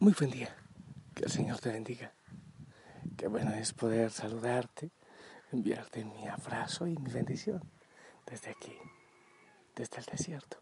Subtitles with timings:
[0.00, 0.54] Muy buen día.
[1.12, 2.12] Que el Señor te bendiga.
[3.16, 4.92] Qué bueno es poder saludarte,
[5.50, 7.68] enviarte mi abrazo y mi bendición
[8.24, 8.78] desde aquí,
[9.74, 10.58] desde el desierto,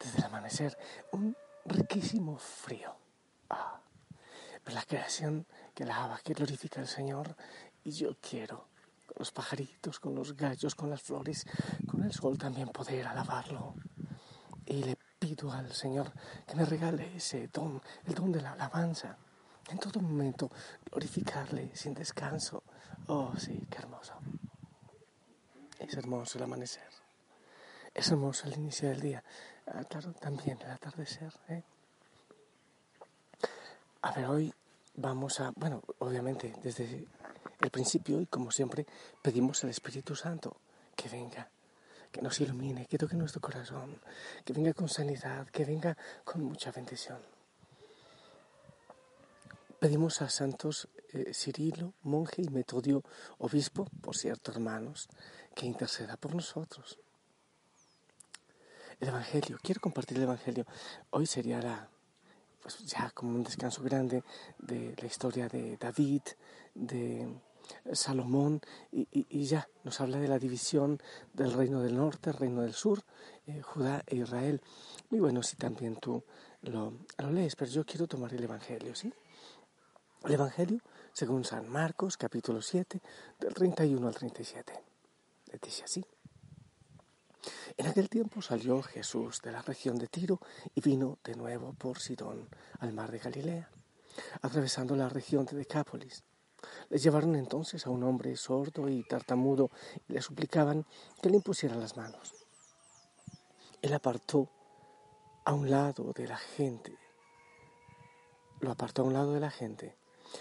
[0.00, 0.76] desde el amanecer.
[1.12, 2.96] Un riquísimo frío.
[3.50, 3.80] Ah,
[4.66, 7.36] la creación que lava, que glorifica al Señor.
[7.84, 8.66] Y yo quiero,
[9.06, 11.46] con los pajaritos, con los gallos, con las flores,
[11.88, 13.76] con el sol también poder alabarlo.
[14.66, 14.96] Y le
[15.34, 16.12] pido al Señor
[16.46, 19.16] que me regale ese don, el don de la alabanza.
[19.70, 20.50] En todo momento
[20.90, 22.62] glorificarle sin descanso.
[23.06, 24.12] Oh, sí, qué hermoso.
[25.78, 26.88] Es hermoso el amanecer.
[27.94, 29.24] Es hermoso el inicio del día.
[29.66, 31.32] Ah, claro, también el atardecer.
[31.48, 31.62] ¿eh?
[34.02, 34.52] A ver, hoy
[34.96, 37.06] vamos a, bueno, obviamente desde
[37.60, 38.86] el principio y como siempre
[39.22, 40.56] pedimos al Espíritu Santo
[40.94, 41.48] que venga
[42.12, 43.98] que nos ilumine, que toque nuestro corazón,
[44.44, 47.18] que venga con sanidad, que venga con mucha bendición.
[49.80, 53.02] Pedimos a santos eh, Cirilo, monje y Metodio,
[53.38, 55.08] obispo, por cierto, hermanos,
[55.56, 56.98] que interceda por nosotros.
[59.00, 60.64] El Evangelio, quiero compartir el Evangelio.
[61.10, 61.88] Hoy sería la,
[62.62, 64.22] pues ya como un descanso grande
[64.58, 66.22] de la historia de David,
[66.74, 67.26] de
[67.92, 68.60] Salomón
[68.90, 71.00] y, ya nos habla de la división
[71.32, 73.02] del reino del norte, reino del sur,
[73.46, 74.60] eh, Judá e Israel.
[75.10, 76.24] Muy bueno si también tú
[76.62, 79.12] lo, lo, lees, pero yo quiero tomar el Evangelio, ¿sí?
[80.24, 80.80] El Evangelio
[81.12, 83.00] según San Marcos, capítulo 7,
[83.38, 84.72] del 31 al 37.
[85.52, 86.04] Le dice así.
[87.76, 90.40] En aquel tiempo salió Jesús de la región de Tiro
[90.74, 93.70] y vino de nuevo por Sidón al mar de Galilea,
[94.42, 96.22] atravesando la región de Decápolis.
[96.92, 99.70] Les llevaron entonces a un hombre sordo y tartamudo
[100.08, 100.84] y le suplicaban
[101.22, 102.34] que le impusiera las manos.
[103.80, 104.50] Él apartó
[105.46, 106.94] a un lado de la gente,
[108.60, 109.96] lo apartó a un lado de la gente,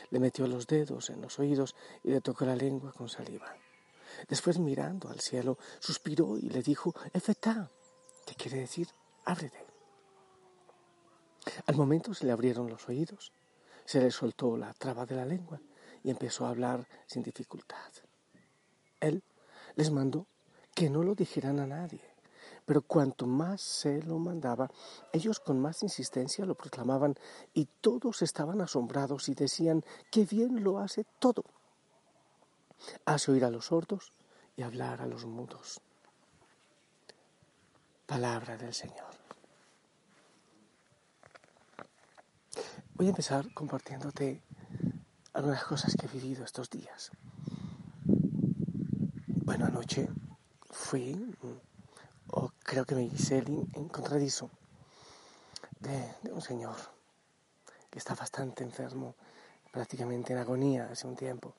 [0.09, 3.55] le metió los dedos en los oídos y le tocó la lengua con saliva.
[4.27, 7.71] Después mirando al cielo, suspiró y le dijo, Efetá,
[8.25, 8.89] ¿qué quiere decir?
[9.23, 9.65] Ábrete.
[11.65, 13.31] Al momento se le abrieron los oídos,
[13.85, 15.61] se le soltó la traba de la lengua
[16.03, 17.91] y empezó a hablar sin dificultad.
[18.99, 19.23] Él
[19.75, 20.27] les mandó
[20.73, 22.01] que no lo dijeran a nadie,
[22.65, 24.69] pero cuanto más se lo mandaba,
[25.11, 27.15] ellos con más insistencia lo proclamaban
[27.53, 31.43] y todos estaban asombrados y decían, qué bien lo hace todo.
[33.05, 34.13] Hace oír a los sordos
[34.55, 35.81] y hablar a los mudos.
[38.05, 39.21] Palabra del Señor.
[42.95, 44.43] Voy a empezar compartiéndote
[45.33, 47.11] algunas cosas que he vivido estos días.
[49.45, 50.07] Bueno, anoche
[50.69, 51.35] fui,
[52.27, 54.49] o creo que me hice el encontradizo
[55.79, 56.75] de, de un señor
[57.91, 59.15] que está bastante enfermo,
[59.71, 61.53] prácticamente en agonía hace un tiempo.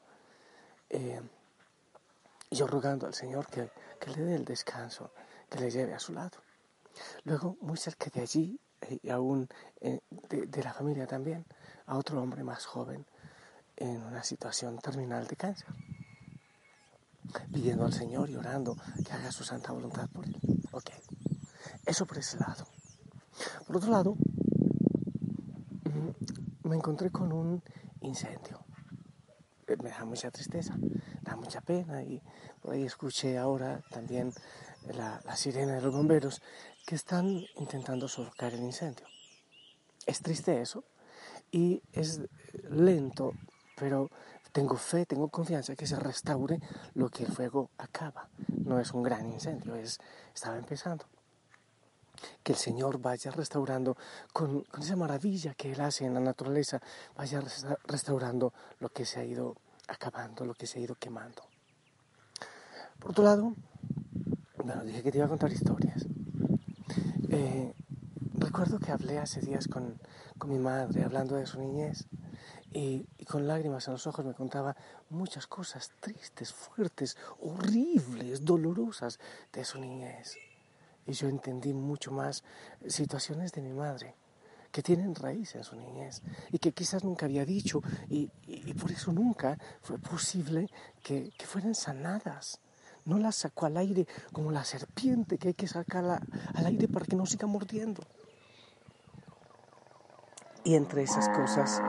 [0.89, 1.21] Eh,
[2.51, 5.11] yo rogando al Señor que, que, le dé el descanso,
[5.49, 6.39] que le lleve a su lado.
[7.25, 9.49] Luego, muy cerca de allí, eh, y aún
[9.81, 11.45] eh, de, de, la familia también,
[11.87, 13.07] a otro hombre más joven,
[13.83, 15.67] en una situación terminal de cáncer,
[17.53, 20.37] pidiendo al Señor y orando que haga su santa voluntad por él.
[20.71, 20.91] Ok,
[21.85, 22.65] eso por ese lado.
[23.67, 24.15] Por otro lado,
[25.85, 27.61] mm, me encontré con un
[28.03, 28.65] incendio.
[29.67, 30.77] Eh, me da mucha tristeza,
[31.23, 32.23] da mucha pena y
[32.61, 34.33] por ahí escuché ahora también
[34.95, 36.41] la, la sirena de los bomberos
[36.87, 39.07] que están intentando sofocar el incendio.
[40.07, 40.85] Es triste eso
[41.51, 42.21] y es
[42.71, 43.35] lento
[43.83, 44.13] pero
[44.53, 46.61] tengo fe, tengo confianza que se restaure
[46.95, 48.29] lo que el fuego acaba.
[48.65, 49.99] No es un gran incendio, es,
[50.33, 51.05] estaba empezando.
[52.45, 53.97] Que el Señor vaya restaurando
[54.33, 56.81] con, esa maravilla que Él hace en la naturaleza,
[57.17, 57.43] vaya
[57.89, 59.57] restaurando lo que se ha ido
[59.89, 61.43] acabando, lo que se ha ido quemando.
[63.01, 63.57] Por otro lado,
[64.59, 66.07] bueno, dije que te iba a contar historias.
[67.31, 67.75] Eh,
[68.35, 69.99] recuerdo que hablé hace días con,
[70.39, 72.07] con mi madre hablando de su niñez
[72.75, 74.77] y, con lágrimas en los ojos me contaba
[75.11, 79.19] muchas cosas tristes, fuertes, horribles, dolorosas
[79.53, 80.37] de su niñez.
[81.07, 82.45] Y yo entendí mucho más
[82.87, 84.15] situaciones de mi madre
[84.71, 88.29] que tienen raíz en su niñez y que quizás nunca había dicho y,
[88.75, 90.69] por eso nunca fue posible
[91.03, 92.61] que, que, fueran sanadas.
[93.05, 96.23] No las sacó al aire como la serpiente que hay que sacarla
[96.55, 98.03] al aire para que no siga mordiendo.
[100.65, 101.83] Y entre esas cosas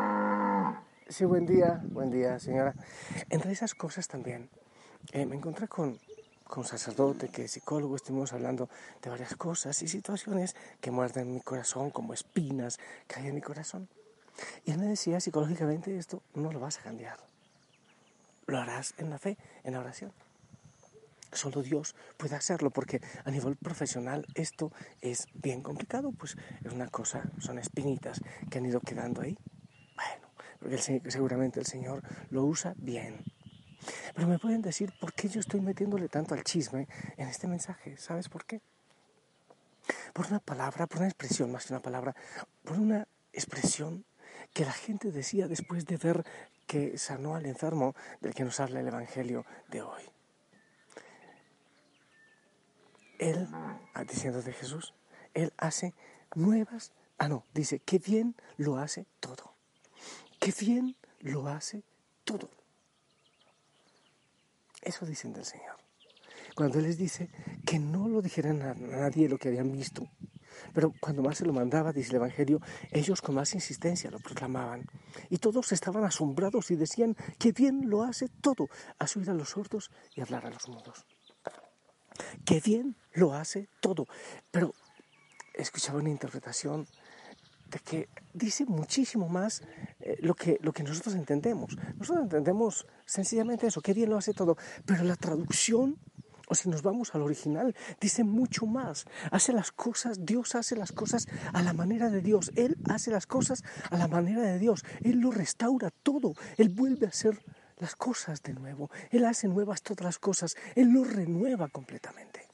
[1.13, 2.73] Sí, buen día, buen día, señora.
[3.29, 4.49] Entre esas cosas también,
[5.11, 5.99] eh, me encontré con,
[6.43, 8.67] con un sacerdote que es psicólogo, estuvimos hablando
[8.99, 13.41] de varias cosas y situaciones que muerden mi corazón como espinas que hay en mi
[13.41, 13.89] corazón.
[14.65, 17.19] Y él me decía, psicológicamente esto no lo vas a cambiar.
[18.47, 20.11] Lo harás en la fe, en la oración.
[21.31, 26.35] Solo Dios puede hacerlo porque a nivel profesional esto es bien complicado, pues
[26.65, 28.19] es una cosa, son espinitas
[28.49, 29.37] que han ido quedando ahí.
[29.95, 30.22] Bueno,
[31.07, 33.23] seguramente el Señor lo usa bien.
[34.15, 36.87] Pero me pueden decir por qué yo estoy metiéndole tanto al chisme
[37.17, 37.97] en este mensaje.
[37.97, 38.61] ¿Sabes por qué?
[40.13, 42.15] Por una palabra, por una expresión, más que una palabra,
[42.63, 44.05] por una expresión
[44.53, 46.23] que la gente decía después de ver
[46.67, 50.03] que sanó al enfermo del que nos habla el Evangelio de hoy.
[53.19, 54.93] Él, ah, diciendo de Jesús,
[55.33, 55.93] Él hace
[56.35, 59.52] nuevas, ah no, dice, que bien lo hace todo.
[60.43, 61.85] Que bien lo hace
[62.25, 62.49] todo.
[64.81, 65.77] Eso dicen del Señor.
[66.53, 67.29] Cuando Él les dice
[67.65, 70.05] que no lo dijeran a nadie lo que habían visto,
[70.73, 72.59] pero cuando más se lo mandaba, dice el Evangelio,
[72.91, 74.85] ellos con más insistencia lo proclamaban.
[75.29, 78.67] Y todos estaban asombrados y decían que bien lo hace todo,
[78.99, 81.05] a subir a los sordos y hablar a los mudos.
[82.43, 84.07] Que bien lo hace todo.
[84.51, 84.73] Pero
[85.53, 86.85] escuchaba una interpretación
[87.79, 89.61] que dice muchísimo más
[89.99, 91.75] eh, lo, que, lo que nosotros entendemos.
[91.95, 95.97] Nosotros entendemos sencillamente eso, que bien lo hace todo, pero la traducción,
[96.47, 99.05] o si nos vamos al original, dice mucho más.
[99.31, 103.27] Hace las cosas, Dios hace las cosas a la manera de Dios, Él hace las
[103.27, 107.39] cosas a la manera de Dios, Él lo restaura todo, Él vuelve a hacer
[107.77, 112.47] las cosas de nuevo, Él hace nuevas todas las cosas, Él lo renueva completamente.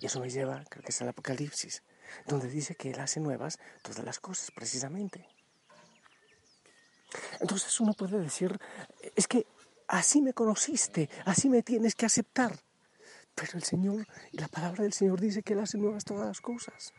[0.00, 1.82] Y eso me lleva, creo que es el Apocalipsis,
[2.26, 5.28] donde dice que Él hace nuevas todas las cosas, precisamente.
[7.40, 8.58] Entonces uno puede decir,
[9.14, 9.46] es que
[9.88, 12.58] así me conociste, así me tienes que aceptar.
[13.34, 16.40] Pero el Señor, y la palabra del Señor dice que Él hace nuevas todas las
[16.40, 16.94] cosas.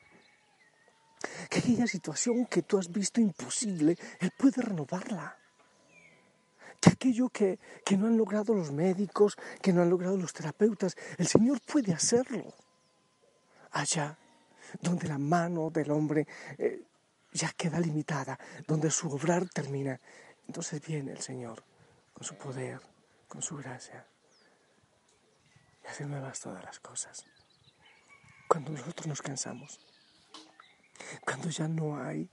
[1.49, 5.35] Que aquella situación que tú has visto imposible, Él puede renovarla.
[6.79, 10.95] Que aquello que, que no han logrado los médicos, que no han logrado los terapeutas,
[11.17, 12.53] el Señor puede hacerlo.
[13.71, 14.17] Allá
[14.81, 16.27] donde la mano del hombre
[16.57, 16.83] eh,
[17.31, 18.37] ya queda limitada,
[18.67, 19.99] donde su obrar termina.
[20.47, 21.63] Entonces viene el Señor
[22.13, 22.81] con su poder,
[23.27, 24.07] con su gracia,
[25.83, 27.25] y hace nuevas todas las cosas.
[28.47, 29.79] Cuando nosotros nos cansamos,
[31.23, 32.29] cuando ya no hay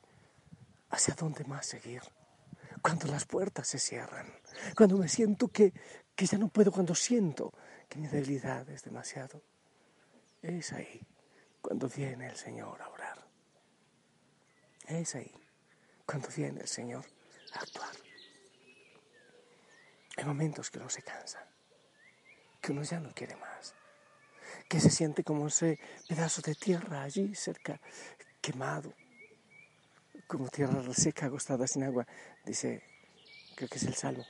[0.91, 2.03] hacia dónde más seguir,
[2.81, 4.33] cuando las puertas se cierran,
[4.77, 5.73] cuando me siento que,
[6.15, 7.53] que ya no puedo, cuando siento
[7.89, 9.43] que mi debilidad es demasiado,
[10.43, 11.01] es ahí
[11.65, 13.27] cuando viene el Señor a orar.
[14.87, 15.33] Es ahí
[16.05, 17.07] cuando viene el Señor
[17.55, 17.97] a actuar.
[20.19, 21.49] Hay momentos que uno se cansa,
[22.61, 23.75] que uno ya no quiere más,
[24.69, 27.81] que se siente como ese pedazo de tierra allí cerca,
[28.43, 28.93] quemado,
[30.27, 32.07] como tierra seca, acostada sin agua,
[32.45, 32.83] dice,
[33.57, 34.27] creo que es el salmo.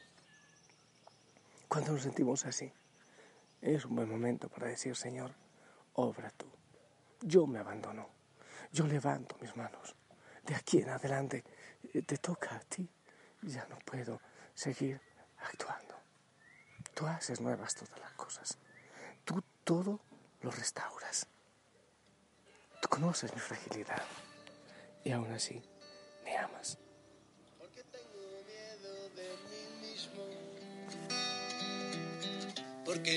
[1.66, 2.72] Cuando nos sentimos así,
[3.60, 5.34] es un buen momento para decir, Señor,
[5.94, 6.46] obra tú
[7.24, 8.08] yo me abandono,
[8.70, 9.96] yo levanto mis manos.
[10.44, 11.42] De aquí en adelante
[11.92, 12.88] eh, te toca a ti,
[13.42, 14.20] ya no puedo
[14.54, 15.00] seguir
[15.38, 15.94] actuando.
[16.94, 18.58] Tú haces nuevas todas las cosas,
[19.24, 20.00] tú todo
[20.42, 21.26] lo restauras.
[22.82, 24.02] Tú conoces mi fragilidad
[25.02, 25.62] y aún así
[26.24, 26.78] me amas.
[27.58, 30.22] Porque tengo miedo de mí mismo,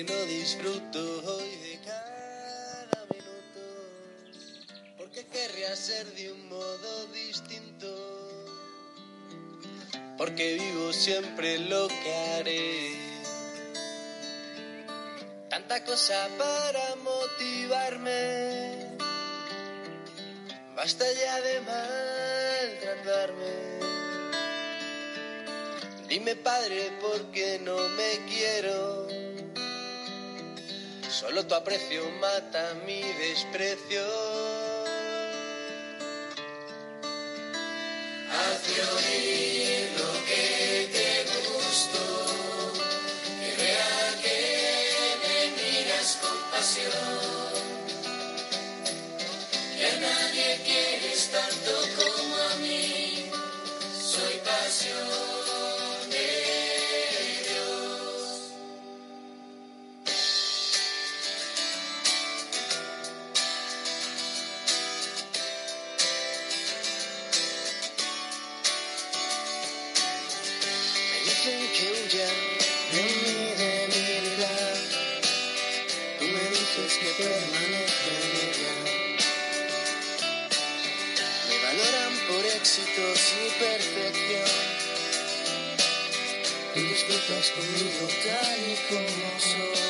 [0.03, 1.76] no disfruto hoy de
[5.31, 7.87] querría ser de un modo distinto.
[10.17, 12.95] Porque vivo siempre lo que haré.
[15.49, 18.97] Tanta cosa para motivarme.
[20.75, 23.77] Basta ya de maltratarme.
[26.07, 29.07] Dime padre, ¿por qué no me quiero?
[31.09, 34.56] Solo tu aprecio mata mi desprecio.
[46.57, 46.96] Pasión,
[71.37, 72.27] dicen que huya
[72.91, 74.53] de mí, de mi vida.
[76.17, 78.73] Tú me dices que permanezca en ella.
[81.47, 84.51] Me valoran por éxitos y perfección.
[86.73, 89.86] Tú disfrutas conmigo tal y como soy.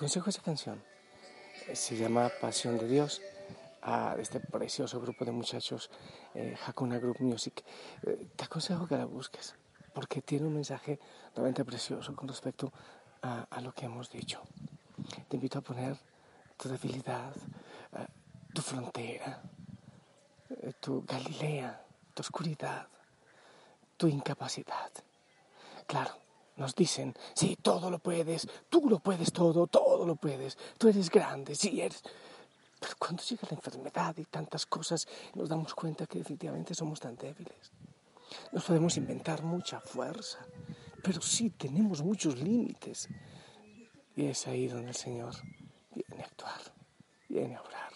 [0.00, 0.82] Aconsejo esa canción.
[1.68, 3.20] Eh, Se llama Pasión de Dios,
[4.16, 5.90] de este precioso grupo de muchachos,
[6.34, 7.62] eh, Hakuna Group Music.
[8.06, 9.54] Eh, te aconsejo que la busques,
[9.92, 10.98] porque tiene un mensaje
[11.34, 12.72] realmente precioso con respecto
[13.20, 14.40] a, a lo que hemos dicho.
[15.28, 15.98] Te invito a poner
[16.56, 18.06] tu debilidad, eh,
[18.54, 19.42] tu frontera,
[20.80, 22.88] tu Galilea, tu oscuridad,
[23.98, 24.90] tu incapacidad.
[25.86, 26.12] Claro,
[26.60, 31.08] nos dicen, sí, todo lo puedes, tú lo puedes todo, todo lo puedes, tú eres
[31.08, 32.02] grande, sí eres.
[32.78, 37.16] Pero cuando llega la enfermedad y tantas cosas, nos damos cuenta que definitivamente somos tan
[37.16, 37.72] débiles.
[38.52, 40.38] Nos podemos inventar mucha fuerza,
[41.02, 43.08] pero sí tenemos muchos límites.
[44.14, 45.34] Y es ahí donde el Señor
[45.94, 46.60] viene a actuar,
[47.26, 47.92] viene a obrar.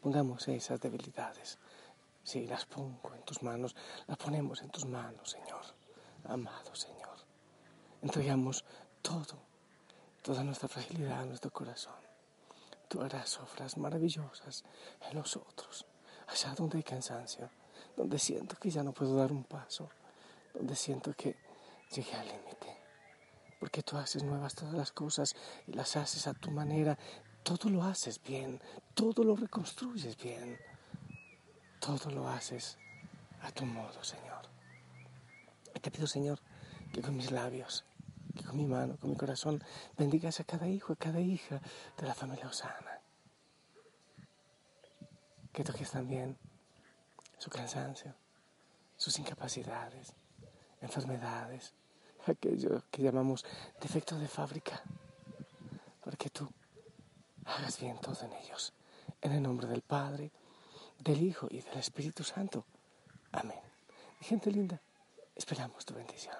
[0.00, 1.58] Pongamos esas debilidades.
[2.24, 3.76] Sí, las pongo en tus manos,
[4.06, 5.62] las ponemos en tus manos, Señor.
[6.24, 7.05] Amado Señor.
[8.06, 8.64] Entregamos
[9.02, 9.36] todo,
[10.22, 11.96] toda nuestra fragilidad nuestro corazón.
[12.86, 14.62] Tú harás obras maravillosas
[15.10, 15.84] en nosotros,
[16.28, 17.50] allá donde hay cansancio,
[17.96, 19.90] donde siento que ya no puedo dar un paso,
[20.54, 21.34] donde siento que
[21.90, 22.78] llegué al límite.
[23.58, 25.34] Porque tú haces nuevas todas las cosas
[25.66, 26.96] y las haces a tu manera.
[27.42, 28.62] Todo lo haces bien,
[28.94, 30.56] todo lo reconstruyes bien,
[31.80, 32.78] todo lo haces
[33.42, 34.48] a tu modo, Señor.
[35.74, 36.38] Y te pido, Señor,
[36.92, 37.84] que con mis labios,
[38.36, 39.62] que con mi mano, con mi corazón,
[39.96, 41.60] bendigas a cada hijo, a cada hija
[41.96, 43.00] de la familia Osana.
[45.52, 46.36] Que toques también
[47.38, 48.14] su cansancio,
[48.96, 50.12] sus incapacidades,
[50.80, 51.74] enfermedades,
[52.26, 53.44] aquello que llamamos
[53.80, 54.82] defecto de fábrica,
[56.04, 56.48] para que tú
[57.44, 58.72] hagas bien todo en ellos.
[59.20, 60.30] En el nombre del Padre,
[60.98, 62.64] del Hijo y del Espíritu Santo.
[63.32, 63.60] Amén.
[64.20, 64.80] Gente linda,
[65.34, 66.36] esperamos tu bendición.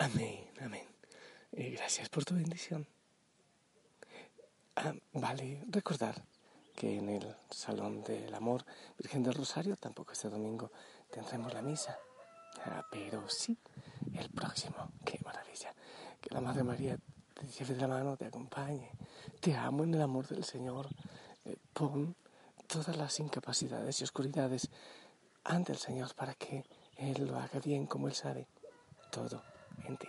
[0.00, 0.86] Amén, amén.
[1.52, 2.86] Y gracias por tu bendición.
[4.76, 6.24] Ah, vale recordar
[6.74, 8.64] que en el Salón del Amor
[8.96, 10.72] Virgen del Rosario tampoco este domingo
[11.10, 11.98] tendremos la misa.
[12.64, 13.58] Ah, pero sí,
[14.14, 14.90] el próximo.
[15.04, 15.74] Qué maravilla.
[16.18, 16.96] Que la Madre María
[17.34, 18.90] te lleve de la mano, te acompañe.
[19.38, 20.88] Te amo en el amor del Señor.
[21.44, 22.16] Eh, pon
[22.66, 24.70] todas las incapacidades y oscuridades
[25.44, 26.64] ante el Señor para que
[26.96, 28.46] Él lo haga bien como Él sabe.
[29.10, 30.08] Todo en.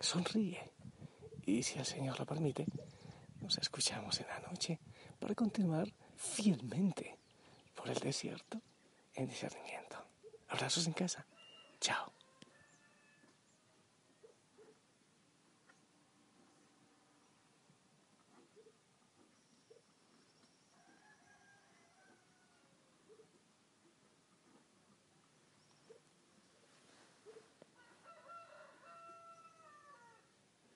[0.00, 0.72] Sonríe.
[1.44, 2.66] Y si el Señor lo permite,
[3.40, 4.80] nos escuchamos en la noche
[5.18, 7.16] para continuar fielmente
[7.74, 8.60] por el desierto
[9.14, 9.96] en discernimiento.
[10.48, 11.26] Abrazos en casa.
[11.80, 12.15] Chao.